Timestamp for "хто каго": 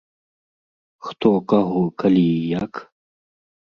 1.09-1.83